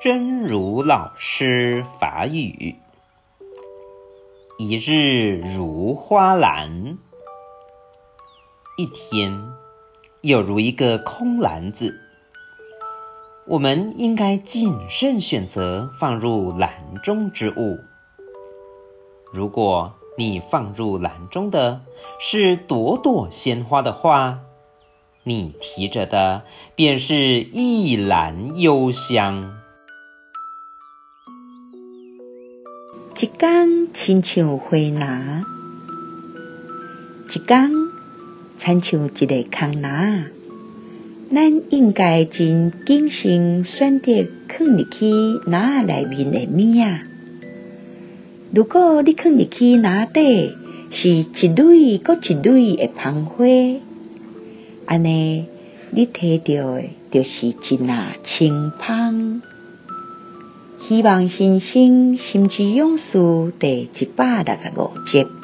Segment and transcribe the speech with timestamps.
[0.00, 2.76] 真如老师法语：
[4.56, 6.98] 一日如花篮，
[8.76, 9.42] 一天
[10.20, 12.00] 有如一个空篮子。
[13.48, 17.80] 我们应该谨慎选择放入篮中之物。
[19.32, 21.80] 如果你放入篮中的
[22.20, 24.38] 是朵朵鲜花的话，
[25.24, 26.44] 你提着的
[26.76, 29.57] 便是一篮幽香。
[33.20, 35.42] 一天亲像花篮，
[37.34, 37.68] 一天
[38.60, 40.26] 亲像一个空篮，
[41.34, 47.00] 咱应该真谨慎选择放入去篮内面的物仔。
[48.54, 50.54] 如果你放入去篮底
[50.92, 53.44] 是一蕊阁一类的芳花，
[54.86, 55.44] 按呢，
[55.90, 59.42] 你摕到的就是一篮清芳。
[60.88, 65.37] 希望新生心之勇士第一百六十五集。